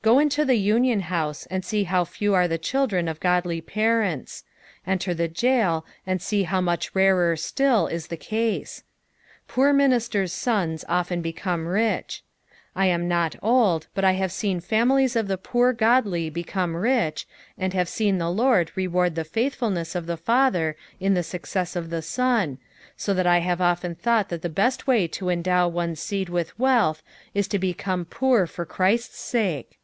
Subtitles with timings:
[0.00, 4.44] Qo into the union house and see how few are the children of godl^ parents;
[4.86, 8.84] enter the gaol and aee how much rarer stilt is the case.
[9.48, 12.22] .Poor ministers' sons often become rich.
[12.76, 17.26] I am not old, but I have seen families of the poor godly become rich,
[17.58, 21.90] and have seen the Lord reward the faithfulness of the father in tbe Hocceas of
[21.90, 22.58] the son,
[22.96, 26.56] so that I have often thought that the best way to endow one's seed with
[26.58, 27.02] wealth
[27.34, 29.74] is to become poor for Christ's aake.